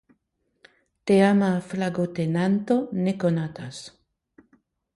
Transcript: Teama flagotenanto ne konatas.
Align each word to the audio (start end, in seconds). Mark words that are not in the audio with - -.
Teama 1.11 1.49
flagotenanto 1.73 2.79
ne 3.09 3.13
konatas. 3.25 3.85